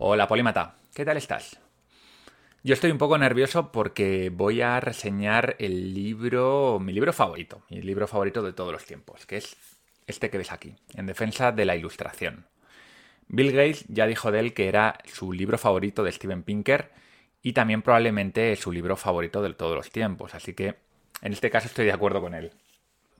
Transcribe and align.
Hola 0.00 0.28
Polímata, 0.28 0.76
¿qué 0.94 1.04
tal 1.04 1.16
estás? 1.16 1.58
Yo 2.62 2.74
estoy 2.74 2.92
un 2.92 2.98
poco 2.98 3.18
nervioso 3.18 3.72
porque 3.72 4.30
voy 4.32 4.62
a 4.62 4.78
reseñar 4.78 5.56
el 5.58 5.92
libro, 5.92 6.78
mi 6.80 6.92
libro 6.92 7.12
favorito, 7.12 7.64
mi 7.68 7.82
libro 7.82 8.06
favorito 8.06 8.40
de 8.44 8.52
todos 8.52 8.70
los 8.70 8.84
tiempos, 8.84 9.26
que 9.26 9.38
es 9.38 9.56
este 10.06 10.30
que 10.30 10.38
ves 10.38 10.52
aquí, 10.52 10.76
En 10.94 11.06
defensa 11.06 11.50
de 11.50 11.64
la 11.64 11.74
ilustración. 11.74 12.46
Bill 13.26 13.50
Gates 13.50 13.86
ya 13.88 14.06
dijo 14.06 14.30
de 14.30 14.38
él 14.38 14.54
que 14.54 14.68
era 14.68 14.98
su 15.04 15.32
libro 15.32 15.58
favorito 15.58 16.04
de 16.04 16.12
Steven 16.12 16.44
Pinker 16.44 16.92
y 17.42 17.52
también 17.52 17.82
probablemente 17.82 18.54
su 18.54 18.70
libro 18.70 18.96
favorito 18.96 19.42
de 19.42 19.52
todos 19.52 19.74
los 19.74 19.90
tiempos, 19.90 20.32
así 20.32 20.54
que 20.54 20.76
en 21.22 21.32
este 21.32 21.50
caso 21.50 21.66
estoy 21.66 21.86
de 21.86 21.92
acuerdo 21.92 22.20
con 22.20 22.34
él. 22.34 22.52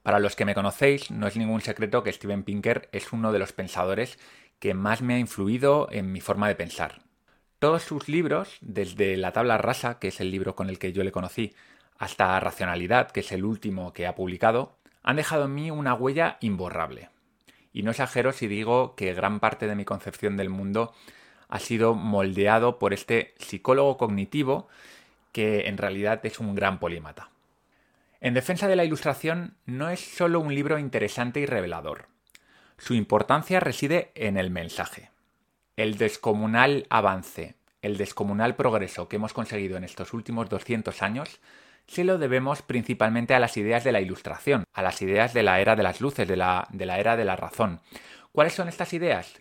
Para 0.05 0.21
los 0.21 0.37
que 0.37 0.45
me 0.45 0.55
conocéis, 0.55 1.11
no 1.11 1.27
es 1.27 1.37
ningún 1.37 1.61
secreto 1.61 2.05
que 2.05 2.13
Steven 2.13 2.45
Pinker 2.45 2.89
es 2.93 3.13
uno 3.13 3.33
de 3.33 3.41
los 3.41 3.53
pensadores 3.53 4.17
que 4.59 4.75
más 4.75 5.02
me 5.02 5.14
ha 5.14 5.18
influido 5.18 5.88
en 5.90 6.12
mi 6.12 6.20
forma 6.20 6.48
de 6.48 6.54
pensar. 6.54 7.02
Todos 7.58 7.82
sus 7.82 8.08
libros, 8.08 8.58
desde 8.61 9.16
La 9.16 9.32
tabla 9.32 9.58
rasa, 9.58 9.99
que 9.99 10.08
es 10.08 10.21
el 10.21 10.30
libro 10.30 10.54
con 10.54 10.68
el 10.68 10.79
que 10.79 10.93
yo 10.93 11.03
le 11.03 11.12
conocí, 11.12 11.54
hasta 11.99 12.39
Racionalidad, 12.39 13.11
que 13.11 13.21
es 13.21 13.32
el 13.32 13.44
último 13.44 13.93
que 13.93 14.07
ha 14.07 14.14
publicado, 14.14 14.76
han 15.02 15.16
dejado 15.16 15.46
en 15.46 15.54
mí 15.54 15.71
una 15.71 15.94
huella 15.94 16.39
imborrable. 16.40 17.11
Y 17.72 17.82
no 17.82 17.90
exagero 17.90 18.32
si 18.32 18.46
digo 18.46 18.94
que 18.94 19.14
gran 19.14 19.40
parte 19.40 19.66
de 19.66 19.75
mi 19.75 19.85
concepción 19.85 20.36
del 20.36 20.49
mundo 20.49 20.94
ha 21.49 21.58
sido 21.58 21.94
moldeado 21.94 22.79
por 22.79 22.93
este 22.93 23.35
psicólogo 23.38 23.96
cognitivo 23.96 24.68
que 25.32 25.68
en 25.68 25.79
realidad 25.79 26.25
es 26.25 26.40
un 26.40 26.54
gran 26.54 26.79
polímata. 26.79 27.30
En 28.21 28.35
defensa 28.35 28.68
de 28.68 28.77
la 28.77 28.85
ilustración 28.85 29.54
no 29.64 29.90
es 29.90 30.00
solo 30.00 30.40
un 30.40 30.54
libro 30.54 30.79
interesante 30.79 31.40
y 31.40 31.46
revelador. 31.46 32.06
Su 32.78 32.95
importancia 32.95 33.61
reside 33.61 34.12
en 34.14 34.37
el 34.37 34.50
mensaje. 34.50 35.11
El 35.77 35.98
descomunal 35.98 36.86
avance, 36.91 37.56
el 37.83 37.97
descomunal 37.97 38.55
progreso 38.55 39.09
que 39.09 39.17
hemos 39.17 39.33
conseguido 39.33 39.77
en 39.77 39.84
estos 39.84 40.12
últimos 40.12 40.48
200 40.48 41.02
años 41.02 41.41
se 41.89 42.05
lo 42.05 42.19
debemos 42.19 42.62
principalmente 42.62 43.34
a 43.34 43.41
las 43.41 43.56
ideas 43.56 43.83
de 43.83 43.92
la 43.92 44.00
ilustración, 44.00 44.64
a 44.72 44.83
las 44.83 45.02
ideas 45.02 45.34
de 45.34 45.42
la 45.42 45.61
era 45.61 45.75
de 45.75 45.83
las 45.83 46.00
luces, 46.00 46.28
de 46.28 46.36
la, 46.36 46.69
de 46.70 46.86
la 46.86 46.98
era 46.98 47.17
de 47.17 47.25
la 47.25 47.34
razón. 47.34 47.80
¿Cuáles 48.30 48.52
son 48.52 48.69
estas 48.69 48.92
ideas? 48.92 49.41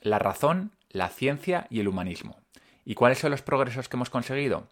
La 0.00 0.18
razón, 0.18 0.72
la 0.90 1.08
ciencia 1.08 1.66
y 1.70 1.80
el 1.80 1.88
humanismo. 1.88 2.36
¿Y 2.84 2.94
cuáles 2.94 3.18
son 3.18 3.30
los 3.30 3.42
progresos 3.42 3.88
que 3.88 3.96
hemos 3.96 4.10
conseguido? 4.10 4.68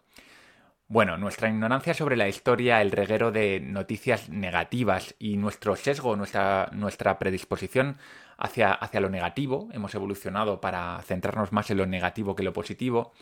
Bueno, 0.91 1.17
nuestra 1.17 1.49
ignorancia 1.49 1.93
sobre 1.93 2.17
la 2.17 2.27
historia, 2.27 2.81
el 2.81 2.89
reguero 2.89 3.31
de 3.31 3.59
noticias 3.59 4.27
negativas 4.29 5.13
y 5.19 5.37
nuestro 5.37 5.75
sesgo, 5.75 6.15
nuestra, 6.15 7.19
predisposición 7.19 7.97
hacia, 8.39 8.79
lo 8.93 9.09
negativo, 9.11 9.69
hemos 9.71 9.93
evolucionado 9.93 10.59
para 10.61 10.99
centrarnos 11.03 11.51
más 11.51 11.69
en 11.69 11.77
lo 11.77 11.85
negativo 11.85 12.35
que 12.35 12.41
lo 12.41 12.53
positivo, 12.53 13.13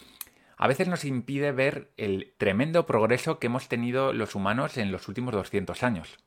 a 0.56 0.66
veces 0.70 0.88
nos 0.88 1.04
impide 1.04 1.52
ver 1.52 1.92
el 1.98 2.34
tremendo 2.38 2.86
progreso 2.86 3.38
que 3.38 3.48
hemos 3.48 3.68
tenido 3.68 4.14
los 4.14 4.34
humanos 4.34 4.78
en 4.78 4.94
los 4.94 5.10
últimos 5.10 5.34
200 5.34 5.84
años. 5.84 6.20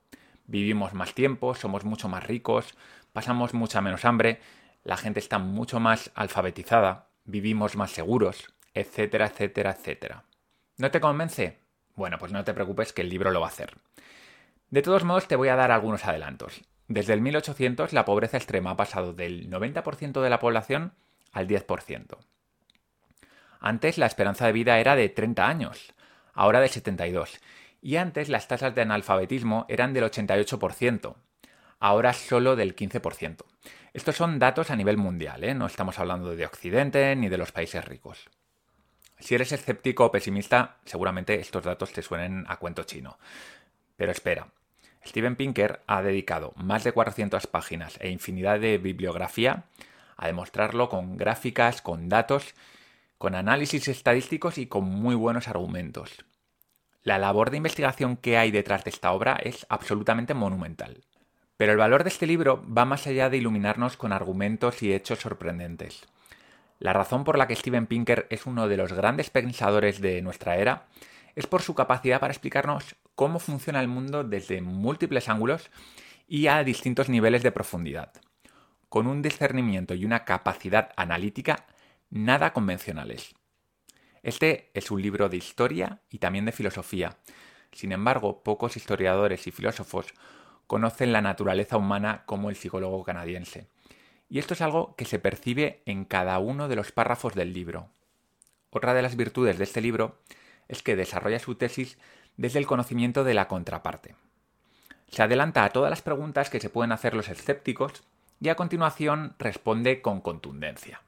Vivimos 0.47 0.93
más 0.93 1.15
tiempo, 1.15 1.55
somos 1.55 1.87
mucho 1.87 2.11
más 2.11 2.23
ricos, 2.23 2.77
pasamos 3.15 3.55
mucha 3.55 3.81
menos 3.81 4.05
hambre, 4.05 4.41
la 4.85 4.99
gente 4.99 5.21
está 5.21 5.39
mucho 5.39 5.81
más 5.81 6.11
alfabetizada, 6.15 7.09
vivimos 7.25 7.77
más 7.77 7.93
seguros, 7.93 8.53
etcétera, 8.75 9.29
etcétera, 9.29 9.71
etcétera. 9.71 10.25
¿No 10.81 10.91
te 10.91 10.99
convence? 10.99 11.59
Bueno, 11.95 12.17
pues 12.19 12.33
no 12.33 12.43
te 12.43 12.55
preocupes 12.55 12.95
que 12.95 13.03
el 13.03 13.11
libro 13.11 13.31
lo 13.33 13.41
va 13.43 13.49
a 13.49 13.51
hacer. 13.51 13.77
De 14.71 14.81
todos 14.81 15.05
modos, 15.05 15.29
te 15.29 15.37
voy 15.37 15.49
a 15.49 15.57
dar 15.57 15.73
algunos 15.73 16.07
adelantos. 16.07 16.63
Desde 16.89 17.13
el 17.13 17.21
1800 17.21 17.93
la 17.93 18.07
pobreza 18.07 18.39
extrema 18.39 18.71
ha 18.71 18.77
pasado 18.79 19.13
del 19.13 19.51
90% 19.51 20.23
de 20.23 20.31
la 20.31 20.39
población 20.39 20.95
al 21.33 21.47
10%. 21.47 22.17
Antes 23.61 23.99
la 23.99 24.07
esperanza 24.07 24.47
de 24.47 24.53
vida 24.53 24.79
era 24.79 24.97
de 24.97 25.11
30 25.11 25.47
años, 25.47 25.93
ahora 26.33 26.61
de 26.61 26.69
72. 26.69 27.41
Y 27.83 27.97
antes 27.97 28.31
las 28.31 28.49
tasas 28.49 28.75
de 28.75 28.81
analfabetismo 28.81 29.67
eran 29.69 29.93
del 29.93 30.05
88%, 30.05 31.15
ahora 31.79 32.15
solo 32.15 32.57
del 32.57 32.75
15%. 32.75 33.45
Estos 33.93 34.17
son 34.17 34.39
datos 34.39 34.71
a 34.71 34.77
nivel 34.77 34.97
mundial, 34.97 35.45
¿eh? 35.45 35.55
no 35.55 35.67
estamos 35.67 35.99
hablando 35.99 36.35
de 36.35 36.47
Occidente 36.47 37.15
ni 37.17 37.29
de 37.29 37.37
los 37.37 37.53
países 37.53 37.85
ricos. 37.85 38.31
Si 39.21 39.35
eres 39.35 39.53
escéptico 39.53 40.07
o 40.07 40.13
pesimista, 40.13 40.77
seguramente 40.85 41.39
estos 41.39 41.65
datos 41.65 41.93
te 41.93 42.03
suenen 42.03 42.45
a 42.49 42.57
cuento 42.57 42.85
chino. 42.85 43.19
Pero 43.97 44.13
espera, 44.13 44.49
Steven 45.07 45.37
Pinker 45.37 45.81
ha 45.87 46.03
dedicado 46.03 46.53
más 46.57 46.85
de 46.85 46.93
400 46.93 47.47
páginas 47.47 47.99
e 48.01 48.11
infinidad 48.11 48.61
de 48.61 48.79
bibliografía 48.79 49.65
a 50.17 50.27
demostrarlo 50.27 50.89
con 50.89 51.17
gráficas, 51.17 51.81
con 51.83 52.09
datos, 52.09 52.55
con 53.19 53.35
análisis 53.35 53.89
estadísticos 53.89 54.59
y 54.59 54.67
con 54.67 54.85
muy 54.85 55.15
buenos 55.15 55.49
argumentos. 55.49 56.25
La 57.03 57.19
labor 57.19 57.51
de 57.51 57.57
investigación 57.57 58.17
que 58.17 58.37
hay 58.37 58.51
detrás 58.51 58.85
de 58.85 58.91
esta 58.91 59.13
obra 59.13 59.37
es 59.43 59.67
absolutamente 59.71 60.35
monumental. 60.35 61.05
Pero 61.57 61.73
el 61.73 61.79
valor 61.79 62.05
de 62.05 62.11
este 62.11 62.27
libro 62.27 62.65
va 62.67 62.85
más 62.85 63.07
allá 63.07 63.31
de 63.31 63.39
iluminarnos 63.39 63.97
con 63.97 64.13
argumentos 64.13 64.83
y 64.83 64.93
hechos 64.93 65.21
sorprendentes. 65.21 66.07
La 66.81 66.95
razón 66.95 67.25
por 67.25 67.37
la 67.37 67.47
que 67.47 67.55
Steven 67.55 67.87
Pinker 67.87 68.27
es 68.31 68.47
uno 68.47 68.67
de 68.67 68.79
los 68.79 68.95
grandes 68.95 69.29
pensadores 69.29 70.01
de 70.01 70.23
nuestra 70.23 70.57
era 70.57 70.87
es 71.37 71.47
por 71.47 71.61
su 71.61 71.75
capacidad 71.75 72.21
para 72.21 72.33
explicarnos 72.33 72.97
cómo 73.15 73.39
funciona 73.39 73.81
el 73.81 73.87
mundo 73.87 74.25
desde 74.25 74.63
múltiples 74.63 75.29
ángulos 75.29 75.71
y 76.27 76.47
a 76.47 76.65
distintos 76.65 77.11
niveles 77.11 77.43
de 77.43 77.53
profundidad, 77.53 78.13
con 78.89 79.07
un 79.07 79.21
discernimiento 79.21 79.93
y 79.93 80.07
una 80.07 80.25
capacidad 80.25 80.93
analítica 80.97 81.67
nada 82.09 82.55
convencionales. 82.55 83.35
Este 84.23 84.71
es 84.73 84.91
un 84.91 85.03
libro 85.03 85.29
de 85.29 85.37
historia 85.37 86.01
y 86.09 86.17
también 86.17 86.47
de 86.47 86.53
filosofía. 86.53 87.19
Sin 87.73 87.93
embargo, 87.93 88.43
pocos 88.43 88.79
historiadores 88.79 89.47
y 89.47 89.51
filósofos 89.51 90.07
conocen 90.67 91.13
la 91.13 91.21
naturaleza 91.21 91.77
humana 91.77 92.23
como 92.25 92.49
el 92.49 92.57
psicólogo 92.57 93.05
canadiense 93.05 93.69
y 94.31 94.39
esto 94.39 94.55
es 94.55 94.63
algo 94.63 94.95
que 94.97 95.05
se 95.05 95.19
percibe 95.19 95.83
en 95.85 96.05
cada 96.05 96.39
uno 96.39 96.69
de 96.69 96.77
los 96.77 96.93
párrafos 96.93 97.35
del 97.35 97.53
libro. 97.53 97.91
Otra 98.71 98.95
de 98.95 99.03
las 99.03 99.17
virtudes 99.17 99.59
de 99.59 99.65
este 99.65 99.81
libro 99.81 100.19
es 100.69 100.83
que 100.83 100.95
desarrolla 100.95 101.41
su 101.41 101.57
tesis 101.57 101.99
desde 102.37 102.61
el 102.61 102.67
conocimiento 102.67 103.25
de 103.25 103.35
la 103.35 103.49
contraparte. 103.49 104.15
Se 105.09 105.25
adelanta 105.25 105.65
a 105.65 105.71
todas 105.71 105.91
las 105.91 106.03
preguntas 106.03 106.49
que 106.49 106.61
se 106.61 106.71
pueden 106.71 106.93
hacer 106.93 107.15
los 107.15 107.29
escépticos 107.29 108.05
y 108.41 108.49
a 108.49 108.55
continuación 108.55 109.35
responde 109.39 110.01
con 110.01 110.21
contundencia. 110.21 111.03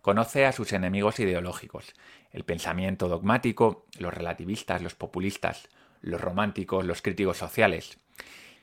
Conoce 0.00 0.46
a 0.46 0.52
sus 0.52 0.72
enemigos 0.72 1.18
ideológicos, 1.18 1.94
el 2.30 2.44
pensamiento 2.44 3.08
dogmático, 3.08 3.84
los 3.98 4.14
relativistas, 4.14 4.80
los 4.80 4.94
populistas, 4.94 5.68
los 6.02 6.20
románticos, 6.20 6.84
los 6.84 7.02
críticos 7.02 7.38
sociales, 7.38 7.98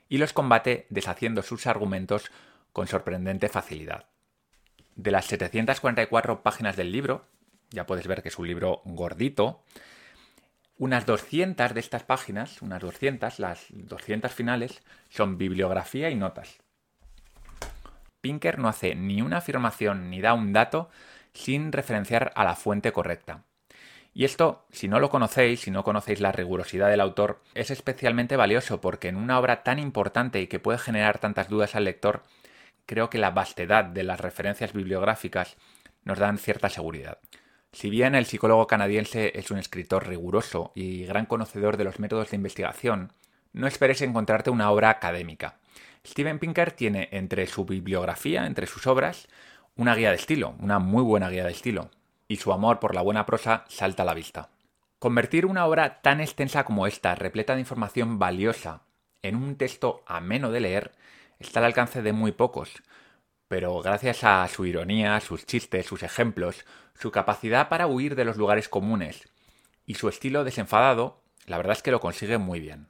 y 0.08 0.18
los 0.18 0.34
combate 0.34 0.86
deshaciendo 0.90 1.42
sus 1.42 1.68
argumentos 1.68 2.32
con 2.74 2.88
sorprendente 2.88 3.50
facilidad. 3.50 4.06
De 4.96 5.12
las 5.12 5.26
744 5.26 6.44
páginas 6.44 6.76
del 6.76 6.92
libro, 6.92 7.26
ya 7.70 7.86
puedes 7.86 8.08
ver 8.08 8.22
que 8.22 8.30
es 8.30 8.38
un 8.38 8.48
libro 8.48 8.82
gordito, 8.86 9.64
unas 10.78 11.06
200 11.06 11.74
de 11.74 11.80
estas 11.80 12.04
páginas, 12.04 12.62
unas 12.62 12.82
200, 12.82 13.40
las 13.40 13.66
200 13.70 14.32
finales, 14.34 14.82
son 15.10 15.38
bibliografía 15.38 16.10
y 16.10 16.16
notas. 16.16 16.58
Pinker 18.20 18.60
no 18.60 18.68
hace 18.68 18.96
ni 18.96 19.22
una 19.22 19.38
afirmación 19.38 20.10
ni 20.10 20.22
da 20.22 20.34
un 20.34 20.54
dato 20.54 20.90
sin 21.34 21.72
referenciar 21.72 22.32
a 22.36 22.44
la 22.44 22.56
fuente 22.56 22.92
correcta. 22.92 23.44
Y 24.14 24.26
esto, 24.26 24.66
si 24.72 24.88
no 24.88 25.00
lo 25.00 25.10
conocéis, 25.10 25.62
si 25.62 25.72
no 25.72 25.84
conocéis 25.84 26.20
la 26.20 26.34
rigurosidad 26.34 26.90
del 26.90 27.00
autor, 27.00 27.42
es 27.54 27.72
especialmente 27.72 28.36
valioso 28.36 28.82
porque 28.82 29.08
en 29.08 29.16
una 29.16 29.40
obra 29.40 29.64
tan 29.64 29.80
importante 29.80 30.42
y 30.42 30.48
que 30.48 30.60
puede 30.60 30.80
generar 30.80 31.20
tantas 31.20 31.48
dudas 31.48 31.76
al 31.76 31.86
lector, 31.86 32.24
creo 32.86 33.10
que 33.10 33.18
la 33.18 33.32
vastedad 33.32 33.86
de 33.86 34.04
las 34.04 34.20
referencias 34.20 34.74
bibliográficas 34.74 35.58
nos 36.04 36.20
dan 36.20 36.38
cierta 36.38 36.70
seguridad. 36.70 37.20
Si 37.72 37.90
bien 37.90 38.16
el 38.16 38.26
psicólogo 38.26 38.68
canadiense 38.68 39.32
es 39.36 39.50
un 39.50 39.58
escritor 39.58 40.08
riguroso 40.08 40.72
y 40.76 41.06
gran 41.06 41.26
conocedor 41.26 41.78
de 41.78 41.86
los 41.86 42.00
métodos 42.00 42.32
de 42.32 42.36
investigación, 42.36 43.14
no 43.54 43.68
esperes 43.68 44.02
encontrarte 44.02 44.50
una 44.50 44.72
obra 44.72 44.90
académica. 44.90 45.58
Steven 46.06 46.40
Pinker 46.40 46.72
tiene 46.72 47.10
entre 47.12 47.48
su 47.48 47.66
bibliografía, 47.66 48.46
entre 48.46 48.68
sus 48.68 48.88
obras, 48.88 49.28
una 49.76 49.96
guía 49.96 50.10
de 50.10 50.16
estilo, 50.16 50.56
una 50.60 50.80
muy 50.80 51.04
buena 51.04 51.30
guía 51.30 51.46
de 51.46 51.52
estilo, 51.52 51.92
y 52.28 52.38
su 52.38 52.52
amor 52.52 52.80
por 52.80 52.96
la 52.96 53.02
buena 53.02 53.26
prosa 53.26 53.66
salta 53.68 54.04
a 54.04 54.06
la 54.06 54.14
vista. 54.14 54.50
Convertir 55.00 55.46
una 55.46 55.66
obra 55.66 56.02
tan 56.02 56.22
extensa 56.22 56.64
como 56.64 56.88
esta, 56.88 57.16
repleta 57.16 57.54
de 57.54 57.62
información 57.62 58.20
valiosa, 58.20 58.82
en 59.22 59.36
un 59.36 59.56
texto 59.56 60.04
ameno 60.06 60.52
de 60.52 60.60
leer, 60.60 60.92
está 61.42 61.60
al 61.60 61.66
alcance 61.66 62.02
de 62.02 62.14
muy 62.14 62.32
pocos, 62.32 62.82
pero 63.48 63.82
gracias 63.82 64.24
a 64.24 64.48
su 64.48 64.66
ironía, 64.66 65.20
sus 65.20 65.46
chistes, 65.46 65.86
sus 65.86 66.04
ejemplos, 66.04 66.66
su 66.94 67.12
capacidad 67.12 67.70
para 67.70 67.88
huir 67.88 68.16
de 68.16 68.26
los 68.26 68.38
lugares 68.38 68.70
comunes 68.70 69.28
y 69.86 69.96
su 69.96 70.08
estilo 70.08 70.44
desenfadado, 70.44 71.22
la 71.48 71.58
verdad 71.58 71.76
es 71.76 71.84
que 71.84 71.92
lo 71.92 72.00
consigue 72.00 72.38
muy 72.38 72.60
bien. 72.60 72.88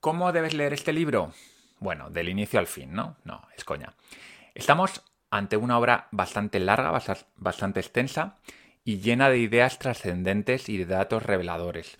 ¿Cómo 0.00 0.32
debes 0.32 0.54
leer 0.54 0.74
este 0.74 0.92
libro? 0.92 1.32
Bueno, 1.78 2.10
del 2.10 2.28
inicio 2.28 2.58
al 2.58 2.66
fin, 2.66 2.92
¿no? 2.92 3.16
No, 3.24 3.48
es 3.56 3.64
coña. 3.64 3.94
Estamos 4.54 5.02
ante 5.30 5.56
una 5.56 5.78
obra 5.78 6.08
bastante 6.10 6.60
larga, 6.60 6.92
bastante 7.36 7.80
extensa 7.80 8.36
y 8.84 8.98
llena 9.00 9.30
de 9.30 9.38
ideas 9.38 9.78
trascendentes 9.78 10.68
y 10.68 10.76
de 10.76 10.86
datos 10.86 11.22
reveladores. 11.22 11.98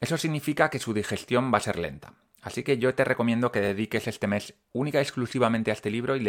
Eso 0.00 0.18
significa 0.18 0.68
que 0.68 0.78
su 0.78 0.92
digestión 0.92 1.52
va 1.52 1.58
a 1.58 1.62
ser 1.62 1.78
lenta. 1.78 2.14
Así 2.42 2.64
que 2.64 2.76
yo 2.78 2.92
te 2.96 3.04
recomiendo 3.04 3.52
que 3.52 3.60
dediques 3.60 4.08
este 4.08 4.26
mes 4.26 4.54
única 4.72 4.98
y 4.98 5.02
exclusivamente 5.02 5.70
a 5.70 5.74
este 5.74 5.90
libro 5.90 6.16
y, 6.16 6.22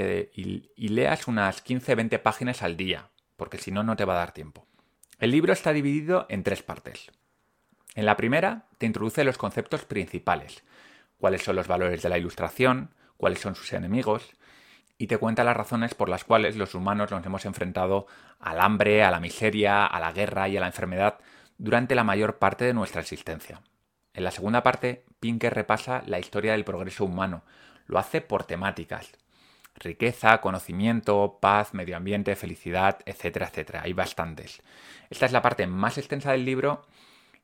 leas 0.77 1.27
unas 1.27 1.65
15-20 1.65 2.21
páginas 2.21 2.61
al 2.61 2.77
día, 2.77 3.09
porque 3.35 3.57
si 3.57 3.71
no, 3.71 3.83
no 3.83 3.95
te 3.95 4.05
va 4.05 4.13
a 4.13 4.19
dar 4.19 4.31
tiempo. 4.31 4.67
El 5.17 5.31
libro 5.31 5.53
está 5.53 5.73
dividido 5.73 6.27
en 6.29 6.43
tres 6.43 6.61
partes. 6.61 7.09
En 7.95 8.05
la 8.05 8.15
primera, 8.15 8.67
te 8.77 8.85
introduce 8.85 9.23
los 9.23 9.39
conceptos 9.39 9.85
principales, 9.85 10.63
cuáles 11.17 11.41
son 11.41 11.55
los 11.55 11.67
valores 11.67 12.03
de 12.03 12.09
la 12.09 12.19
ilustración, 12.19 12.91
cuáles 13.17 13.39
son 13.39 13.55
sus 13.55 13.73
enemigos, 13.73 14.33
y 14.99 15.07
te 15.07 15.17
cuenta 15.17 15.43
las 15.43 15.57
razones 15.57 15.95
por 15.95 16.09
las 16.09 16.23
cuales 16.23 16.55
los 16.57 16.75
humanos 16.75 17.09
nos 17.09 17.25
hemos 17.25 17.45
enfrentado 17.45 18.05
al 18.39 18.61
hambre, 18.61 19.03
a 19.03 19.09
la 19.09 19.19
miseria, 19.19 19.87
a 19.87 19.99
la 19.99 20.11
guerra 20.11 20.47
y 20.47 20.57
a 20.57 20.61
la 20.61 20.67
enfermedad 20.67 21.17
durante 21.57 21.95
la 21.95 22.03
mayor 22.03 22.37
parte 22.37 22.65
de 22.65 22.73
nuestra 22.75 23.01
existencia. 23.01 23.61
En 24.13 24.23
la 24.23 24.31
segunda 24.31 24.61
parte, 24.61 25.05
Pinker 25.19 25.53
repasa 25.53 26.03
la 26.05 26.19
historia 26.19 26.51
del 26.51 26.63
progreso 26.63 27.05
humano. 27.05 27.43
Lo 27.87 27.97
hace 27.97 28.21
por 28.21 28.43
temáticas. 28.43 29.11
Riqueza, 29.75 30.39
conocimiento, 30.39 31.39
paz, 31.41 31.73
medio 31.73 31.97
ambiente, 31.97 32.35
felicidad, 32.35 32.99
etcétera, 33.05 33.47
etcétera. 33.47 33.81
Hay 33.83 33.93
bastantes. 33.93 34.61
Esta 35.09 35.25
es 35.25 35.31
la 35.31 35.41
parte 35.41 35.65
más 35.65 35.97
extensa 35.97 36.31
del 36.31 36.45
libro 36.45 36.85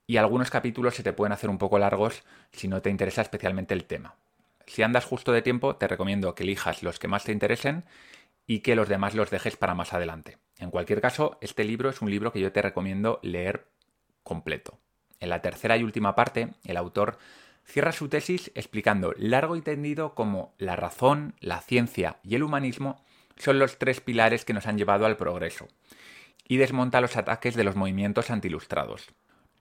y 0.06 0.18
algunos 0.18 0.51
capítulos 0.51 0.95
se 0.95 1.04
te 1.04 1.13
pueden 1.13 1.33
hacer 1.33 1.50
un 1.50 1.57
poco 1.57 1.80
largos 1.80 2.24
si 2.51 2.68
no 2.68 2.81
te 2.81 2.89
interesa 2.89 3.21
especialmente 3.21 3.74
el 3.74 3.86
tema. 3.86 4.16
Si 4.68 4.83
andas 4.83 5.06
justo 5.06 5.31
de 5.31 5.42
tiempo, 5.42 5.75
te 5.75 5.88
recomiendo 5.88 6.36
que 6.36 6.44
elijas 6.44 6.83
los 6.83 7.00
que 7.00 7.07
más 7.07 7.24
te 7.24 7.31
interesen 7.31 7.86
y 8.45 8.60
que 8.60 8.75
los 8.75 8.88
demás 8.88 9.16
los 9.16 9.31
dejes 9.31 9.57
para 9.57 9.74
más 9.74 9.94
adelante. 9.94 10.38
En 10.60 10.69
cualquier 10.69 11.01
caso, 11.01 11.39
este 11.42 11.63
libro 11.63 11.89
es 11.89 12.01
un 12.01 12.12
libro 12.12 12.31
que 12.31 12.39
yo 12.39 12.51
te 12.51 12.62
recomiendo 12.62 13.19
leer 13.24 13.68
completo. 14.24 14.77
En 15.19 15.30
la 15.30 15.42
tercera 15.42 15.77
y 15.77 15.83
última 15.83 16.16
parte, 16.16 16.50
el 16.66 16.77
autor 16.77 17.18
cierra 17.66 17.92
su 17.92 18.10
tesis 18.10 18.51
explicando 18.56 19.13
largo 19.18 19.56
y 19.56 19.62
tendido 19.62 20.16
cómo 20.16 20.54
la 20.57 20.75
razón, 20.75 21.36
la 21.39 21.62
ciencia 21.62 22.18
y 22.24 22.36
el 22.36 22.44
humanismo 22.44 23.04
son 23.38 23.60
los 23.60 23.77
tres 23.77 24.01
pilares 24.01 24.44
que 24.45 24.54
nos 24.54 24.68
han 24.68 24.77
llevado 24.77 25.06
al 25.06 25.18
progreso, 25.18 25.68
y 26.48 26.57
desmonta 26.57 27.01
los 27.01 27.16
ataques 27.16 27.56
de 27.56 27.63
los 27.63 27.75
movimientos 27.75 28.30
antiilustrados. 28.30 29.10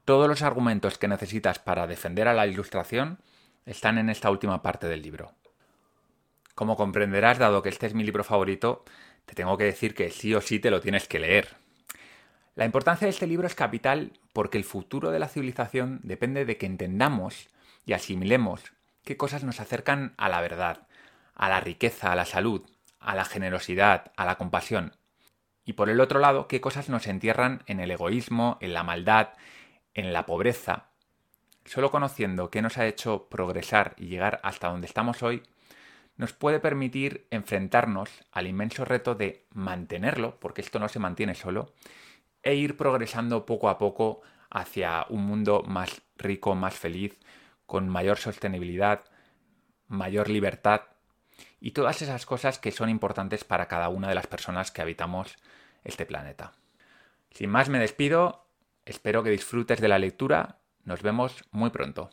Todos 0.05 0.27
los 0.27 0.43
argumentos 0.43 0.99
que 0.99 1.07
necesitas 1.07 1.59
para 1.59 1.87
defender 1.87 2.29
a 2.29 2.35
la 2.35 2.47
ilustración 2.47 3.19
están 3.67 3.99
en 3.99 4.09
esta 4.09 4.31
última 4.31 4.63
parte 4.63 4.89
del 4.89 5.03
libro. 5.03 5.33
Como 6.55 6.77
comprenderás, 6.77 7.39
dado 7.39 7.63
que 7.63 7.69
este 7.69 7.87
es 7.87 7.95
mi 7.95 8.05
libro 8.05 8.25
favorito, 8.25 8.85
te 9.27 9.35
tengo 9.35 9.57
que 9.59 9.65
decir 9.65 9.95
que 9.95 10.11
sí 10.11 10.35
o 10.35 10.41
sí 10.41 10.59
te 10.59 10.71
lo 10.71 10.81
tienes 10.81 11.07
que 11.07 11.21
leer. 11.21 11.57
La 12.59 12.65
importancia 12.65 13.07
de 13.07 13.11
este 13.11 13.29
libro 13.29 13.47
es 13.47 13.55
capital 13.55 14.11
porque 14.33 14.59
el 14.59 14.65
futuro 14.65 15.13
de 15.13 15.21
la 15.21 15.29
civilización 15.29 16.01
depende 16.03 16.45
de 16.45 16.57
que 16.57 16.67
entendamos 16.67 17.51
y 17.87 17.93
asimilemos 17.93 18.73
qué 19.05 19.17
cosas 19.17 19.45
nos 19.45 19.61
acercan 19.61 20.13
a 20.17 20.29
la 20.29 20.41
verdad, 20.41 20.89
a 21.37 21.49
la 21.49 21.61
riqueza, 21.61 22.11
a 22.11 22.17
la 22.17 22.25
salud, 22.25 22.69
a 22.99 23.15
la 23.15 23.25
generosidad, 23.25 24.11
a 24.17 24.25
la 24.25 24.39
compasión. 24.39 24.97
Y 25.65 25.75
por 25.75 25.89
el 25.89 26.01
otro 26.01 26.19
lado, 26.19 26.49
qué 26.49 26.61
cosas 26.61 26.89
nos 26.89 27.07
entierran 27.07 27.63
en 27.67 27.79
el 27.79 27.93
egoísmo, 27.93 28.59
en 28.61 28.75
la 28.75 28.83
maldad, 28.83 29.35
en 29.95 30.13
la 30.13 30.27
pobreza. 30.27 30.89
Solo 31.65 31.93
conociendo 31.93 32.51
qué 32.51 32.61
nos 32.61 32.77
ha 32.77 32.89
hecho 32.89 33.29
progresar 33.29 33.95
y 33.97 34.07
llegar 34.09 34.41
hasta 34.43 34.67
donde 34.67 34.89
estamos 34.89 35.23
hoy, 35.23 35.45
nos 36.17 36.33
puede 36.33 36.59
permitir 36.59 37.25
enfrentarnos 37.31 38.11
al 38.33 38.49
inmenso 38.49 38.85
reto 38.85 39.15
de 39.15 39.47
mantenerlo, 39.55 40.41
porque 40.41 40.61
esto 40.61 40.81
no 40.81 40.89
se 40.89 40.99
mantiene 40.99 41.37
solo, 41.37 41.73
e 42.49 42.55
ir 42.55 42.79
progresando 42.79 43.45
poco 43.45 43.69
a 43.69 43.77
poco 43.77 44.23
hacia 44.49 45.05
un 45.11 45.27
mundo 45.27 45.63
más 45.67 46.01
rico, 46.17 46.55
más 46.55 46.73
feliz, 46.73 47.21
con 47.67 47.91
mayor 47.91 48.17
sostenibilidad, 48.17 49.05
mayor 49.87 50.31
libertad 50.31 50.81
y 51.61 51.73
todas 51.73 52.01
esas 52.01 52.25
cosas 52.25 52.59
que 52.59 52.73
son 52.73 52.89
importantes 52.89 53.45
para 53.45 53.69
cada 53.69 53.91
una 53.91 54.09
de 54.09 54.15
las 54.15 54.27
personas 54.27 54.71
que 54.71 54.81
habitamos 54.81 55.37
este 55.85 56.07
planeta. 56.07 56.53
Sin 57.33 57.51
más 57.51 57.69
me 57.69 57.79
despido, 57.79 58.47
espero 58.87 59.23
que 59.23 59.29
disfrutes 59.29 59.83
de 59.83 59.89
la 59.89 59.99
lectura, 59.99 60.57
nos 60.85 61.03
vemos 61.03 61.45
muy 61.51 61.69
pronto. 61.69 62.09